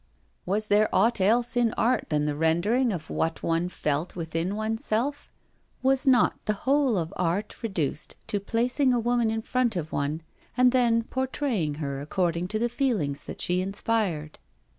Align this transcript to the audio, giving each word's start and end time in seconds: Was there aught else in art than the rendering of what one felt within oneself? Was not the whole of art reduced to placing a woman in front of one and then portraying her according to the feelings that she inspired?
Was 0.47 0.65
there 0.65 0.89
aught 0.91 1.21
else 1.21 1.55
in 1.55 1.73
art 1.77 2.09
than 2.09 2.25
the 2.25 2.35
rendering 2.35 2.91
of 2.91 3.11
what 3.11 3.43
one 3.43 3.69
felt 3.69 4.15
within 4.15 4.55
oneself? 4.55 5.29
Was 5.83 6.07
not 6.07 6.43
the 6.45 6.53
whole 6.65 6.97
of 6.97 7.13
art 7.17 7.61
reduced 7.61 8.15
to 8.25 8.39
placing 8.39 8.93
a 8.93 8.99
woman 8.99 9.29
in 9.29 9.43
front 9.43 9.75
of 9.75 9.91
one 9.91 10.23
and 10.57 10.71
then 10.71 11.03
portraying 11.03 11.75
her 11.75 12.01
according 12.01 12.47
to 12.47 12.57
the 12.57 12.67
feelings 12.67 13.25
that 13.25 13.41
she 13.41 13.61
inspired? 13.61 14.39